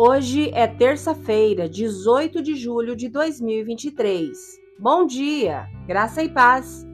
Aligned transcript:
Hoje 0.00 0.52
é 0.54 0.64
terça-feira, 0.68 1.68
18 1.68 2.40
de 2.40 2.54
julho 2.54 2.94
de 2.94 3.08
2023. 3.08 4.30
Bom 4.78 5.04
dia, 5.04 5.66
graça 5.88 6.22
e 6.22 6.28
paz. 6.28 6.86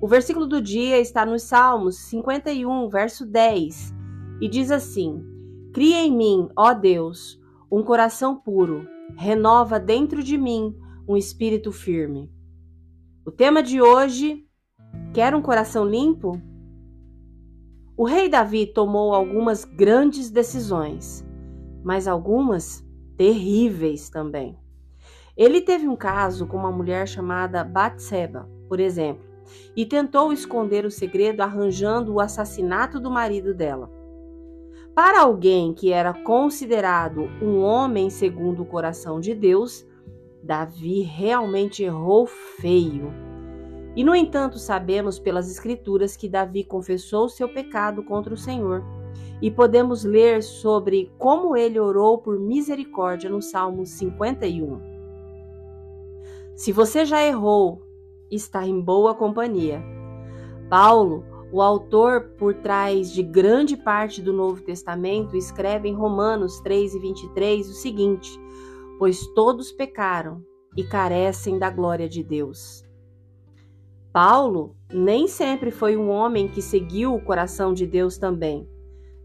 O 0.00 0.06
versículo 0.06 0.46
do 0.46 0.62
dia 0.62 1.00
está 1.00 1.26
nos 1.26 1.42
Salmos 1.42 1.96
51, 2.08 2.88
verso 2.88 3.26
10, 3.26 3.92
e 4.40 4.48
diz 4.48 4.70
assim: 4.70 5.24
Cria 5.74 5.96
em 6.04 6.16
mim, 6.16 6.48
ó 6.56 6.72
Deus, 6.72 7.36
um 7.68 7.82
coração 7.82 8.36
puro, 8.36 8.86
renova 9.16 9.80
dentro 9.80 10.22
de 10.22 10.38
mim 10.38 10.72
um 11.08 11.16
espírito 11.16 11.72
firme. 11.72 12.30
O 13.26 13.32
tema 13.32 13.60
de 13.60 13.82
hoje: 13.82 14.46
Quer 15.12 15.34
um 15.34 15.42
coração 15.42 15.84
limpo? 15.84 16.40
O 17.96 18.04
rei 18.04 18.28
Davi 18.28 18.68
tomou 18.68 19.12
algumas 19.12 19.64
grandes 19.64 20.30
decisões 20.30 21.25
mas 21.86 22.08
algumas 22.08 22.84
terríveis 23.16 24.10
também. 24.10 24.58
Ele 25.36 25.60
teve 25.60 25.86
um 25.86 25.94
caso 25.94 26.44
com 26.44 26.56
uma 26.56 26.72
mulher 26.72 27.06
chamada 27.06 27.62
Batseba, 27.62 28.50
por 28.68 28.80
exemplo, 28.80 29.24
e 29.76 29.86
tentou 29.86 30.32
esconder 30.32 30.84
o 30.84 30.90
segredo 30.90 31.42
arranjando 31.42 32.12
o 32.12 32.18
assassinato 32.18 32.98
do 32.98 33.08
marido 33.08 33.54
dela. 33.54 33.88
Para 34.96 35.20
alguém 35.20 35.72
que 35.72 35.92
era 35.92 36.12
considerado 36.12 37.30
um 37.40 37.60
homem 37.60 38.10
segundo 38.10 38.62
o 38.64 38.66
coração 38.66 39.20
de 39.20 39.32
Deus, 39.32 39.86
Davi 40.42 41.02
realmente 41.02 41.84
errou 41.84 42.26
feio. 42.26 43.14
E 43.94 44.02
no 44.02 44.12
entanto, 44.12 44.58
sabemos 44.58 45.20
pelas 45.20 45.48
escrituras 45.48 46.16
que 46.16 46.28
Davi 46.28 46.64
confessou 46.64 47.28
seu 47.28 47.48
pecado 47.48 48.02
contra 48.02 48.34
o 48.34 48.36
Senhor 48.36 48.82
e 49.40 49.50
podemos 49.50 50.04
ler 50.04 50.42
sobre 50.42 51.12
como 51.18 51.56
ele 51.56 51.78
orou 51.78 52.18
por 52.18 52.38
misericórdia 52.38 53.28
no 53.28 53.42
Salmo 53.42 53.84
51. 53.84 54.80
Se 56.54 56.72
você 56.72 57.04
já 57.04 57.22
errou, 57.22 57.82
está 58.30 58.66
em 58.66 58.80
boa 58.80 59.14
companhia. 59.14 59.82
Paulo, 60.70 61.22
o 61.52 61.60
autor 61.60 62.30
por 62.38 62.54
trás 62.54 63.12
de 63.12 63.22
grande 63.22 63.76
parte 63.76 64.22
do 64.22 64.32
Novo 64.32 64.62
Testamento, 64.62 65.36
escreve 65.36 65.88
em 65.88 65.94
Romanos 65.94 66.58
3 66.60 66.94
e 66.94 66.98
23 66.98 67.68
o 67.68 67.74
seguinte: 67.74 68.40
Pois 68.98 69.26
todos 69.28 69.70
pecaram 69.70 70.42
e 70.76 70.82
carecem 70.82 71.58
da 71.58 71.70
glória 71.70 72.08
de 72.08 72.22
Deus. 72.22 72.84
Paulo 74.12 74.74
nem 74.90 75.28
sempre 75.28 75.70
foi 75.70 75.94
um 75.94 76.08
homem 76.08 76.48
que 76.48 76.62
seguiu 76.62 77.14
o 77.14 77.22
coração 77.22 77.74
de 77.74 77.86
Deus 77.86 78.16
também. 78.16 78.66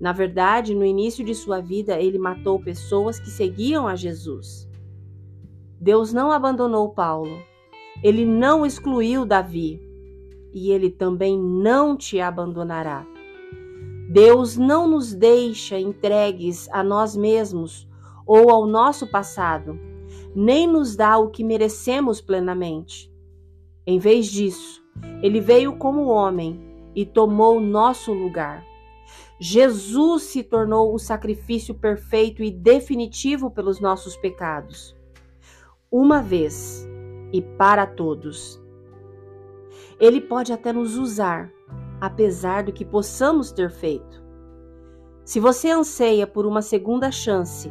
Na 0.00 0.12
verdade, 0.12 0.74
no 0.74 0.84
início 0.84 1.24
de 1.24 1.34
sua 1.34 1.60
vida, 1.60 2.00
ele 2.00 2.18
matou 2.18 2.60
pessoas 2.60 3.18
que 3.18 3.30
seguiam 3.30 3.86
a 3.86 3.96
Jesus. 3.96 4.68
Deus 5.80 6.12
não 6.12 6.30
abandonou 6.30 6.90
Paulo. 6.90 7.42
Ele 8.02 8.24
não 8.24 8.64
excluiu 8.64 9.26
Davi. 9.26 9.80
E 10.52 10.70
ele 10.70 10.90
também 10.90 11.38
não 11.38 11.96
te 11.96 12.20
abandonará. 12.20 13.06
Deus 14.10 14.56
não 14.56 14.88
nos 14.88 15.12
deixa 15.12 15.78
entregues 15.78 16.68
a 16.70 16.82
nós 16.82 17.14
mesmos 17.14 17.86
ou 18.26 18.50
ao 18.50 18.66
nosso 18.66 19.06
passado, 19.06 19.78
nem 20.34 20.66
nos 20.66 20.96
dá 20.96 21.18
o 21.18 21.28
que 21.28 21.44
merecemos 21.44 22.20
plenamente. 22.20 23.12
Em 23.86 23.98
vez 23.98 24.26
disso, 24.26 24.82
ele 25.22 25.40
veio 25.40 25.76
como 25.76 26.08
homem 26.08 26.60
e 26.94 27.04
tomou 27.04 27.60
nosso 27.60 28.12
lugar. 28.12 28.64
Jesus 29.38 30.24
se 30.24 30.42
tornou 30.42 30.94
o 30.94 30.98
sacrifício 30.98 31.74
perfeito 31.74 32.42
e 32.42 32.50
definitivo 32.50 33.50
pelos 33.50 33.80
nossos 33.80 34.16
pecados, 34.16 34.96
uma 35.90 36.20
vez 36.20 36.86
e 37.32 37.40
para 37.40 37.86
todos. 37.86 38.60
Ele 40.00 40.20
pode 40.20 40.52
até 40.52 40.72
nos 40.72 40.96
usar, 40.96 41.50
apesar 42.00 42.64
do 42.64 42.72
que 42.72 42.84
possamos 42.84 43.52
ter 43.52 43.70
feito. 43.70 44.22
Se 45.24 45.38
você 45.40 45.70
anseia 45.70 46.26
por 46.26 46.46
uma 46.46 46.62
segunda 46.62 47.10
chance 47.10 47.70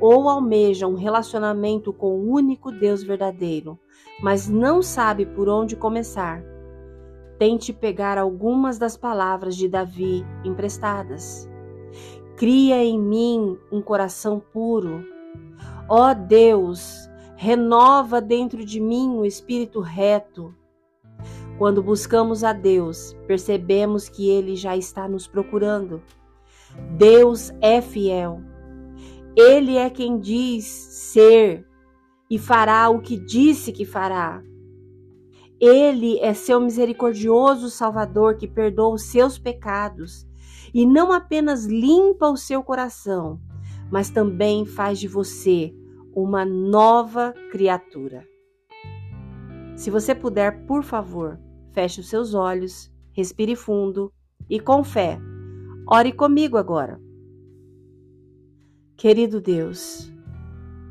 ou 0.00 0.28
almeja 0.28 0.86
um 0.86 0.94
relacionamento 0.94 1.92
com 1.92 2.14
o 2.14 2.30
único 2.30 2.70
Deus 2.70 3.02
verdadeiro, 3.02 3.78
mas 4.22 4.48
não 4.48 4.82
sabe 4.82 5.26
por 5.26 5.48
onde 5.48 5.74
começar, 5.74 6.42
Tente 7.38 7.72
pegar 7.72 8.16
algumas 8.16 8.78
das 8.78 8.96
palavras 8.96 9.56
de 9.56 9.68
Davi 9.68 10.24
emprestadas. 10.44 11.48
Cria 12.36 12.82
em 12.84 12.98
mim 12.98 13.58
um 13.70 13.80
coração 13.82 14.40
puro. 14.40 15.04
Ó 15.88 16.14
Deus, 16.14 17.08
renova 17.36 18.20
dentro 18.20 18.64
de 18.64 18.80
mim 18.80 19.08
um 19.08 19.24
espírito 19.24 19.80
reto. 19.80 20.54
Quando 21.58 21.82
buscamos 21.82 22.44
a 22.44 22.52
Deus, 22.52 23.14
percebemos 23.26 24.08
que 24.08 24.28
Ele 24.28 24.56
já 24.56 24.76
está 24.76 25.08
nos 25.08 25.26
procurando. 25.26 26.02
Deus 26.96 27.52
é 27.60 27.80
fiel. 27.80 28.40
Ele 29.34 29.76
é 29.76 29.88
quem 29.88 30.18
diz 30.18 30.64
ser 30.64 31.66
e 32.30 32.38
fará 32.38 32.88
o 32.88 33.00
que 33.00 33.16
disse 33.16 33.72
que 33.72 33.84
fará. 33.84 34.42
Ele 35.60 36.18
é 36.20 36.34
seu 36.34 36.60
misericordioso 36.60 37.70
Salvador 37.70 38.36
que 38.36 38.46
perdoa 38.46 38.94
os 38.94 39.04
seus 39.04 39.38
pecados 39.38 40.26
e 40.74 40.84
não 40.84 41.12
apenas 41.12 41.64
limpa 41.64 42.28
o 42.28 42.36
seu 42.36 42.62
coração, 42.62 43.40
mas 43.90 44.10
também 44.10 44.66
faz 44.66 44.98
de 44.98 45.08
você 45.08 45.74
uma 46.14 46.44
nova 46.44 47.32
criatura. 47.50 48.26
Se 49.76 49.90
você 49.90 50.14
puder, 50.14 50.66
por 50.66 50.82
favor, 50.82 51.38
feche 51.72 52.00
os 52.00 52.08
seus 52.08 52.34
olhos, 52.34 52.90
respire 53.12 53.56
fundo 53.56 54.12
e 54.48 54.60
com 54.60 54.84
fé, 54.84 55.18
ore 55.86 56.12
comigo 56.12 56.56
agora. 56.56 57.00
Querido 58.96 59.40
Deus, 59.40 60.10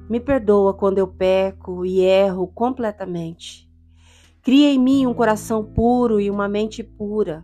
me 0.08 0.20
perdoa 0.20 0.74
quando 0.74 1.00
eu 1.00 1.08
peco 1.08 1.86
e 1.86 2.00
erro 2.02 2.48
completamente. 2.48 3.65
Cria 4.46 4.70
em 4.70 4.78
mim 4.78 5.08
um 5.08 5.14
coração 5.16 5.66
puro 5.66 6.22
e 6.22 6.30
uma 6.30 6.48
mente 6.48 6.84
pura. 6.84 7.44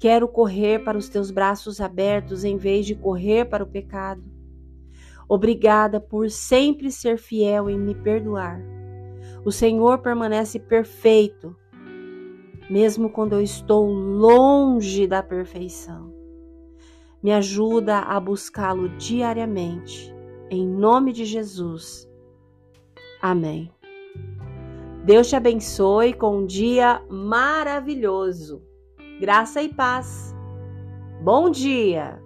Quero 0.00 0.26
correr 0.26 0.82
para 0.82 0.98
os 0.98 1.08
teus 1.08 1.30
braços 1.30 1.80
abertos 1.80 2.42
em 2.42 2.56
vez 2.56 2.86
de 2.86 2.96
correr 2.96 3.44
para 3.44 3.62
o 3.62 3.68
pecado. 3.68 4.20
Obrigada 5.28 6.00
por 6.00 6.28
sempre 6.28 6.90
ser 6.90 7.18
fiel 7.18 7.70
em 7.70 7.78
me 7.78 7.94
perdoar. 7.94 8.60
O 9.44 9.52
Senhor 9.52 9.98
permanece 9.98 10.58
perfeito, 10.58 11.54
mesmo 12.68 13.08
quando 13.08 13.34
eu 13.34 13.40
estou 13.40 13.86
longe 13.86 15.06
da 15.06 15.22
perfeição. 15.22 16.12
Me 17.22 17.30
ajuda 17.30 18.00
a 18.00 18.18
buscá-lo 18.18 18.88
diariamente. 18.96 20.12
Em 20.50 20.66
nome 20.66 21.12
de 21.12 21.24
Jesus. 21.24 22.10
Amém. 23.20 23.70
Deus 25.04 25.28
te 25.28 25.34
abençoe 25.34 26.12
com 26.12 26.38
um 26.38 26.46
dia 26.46 27.02
maravilhoso. 27.10 28.62
Graça 29.20 29.60
e 29.60 29.68
paz. 29.68 30.32
Bom 31.20 31.50
dia! 31.50 32.21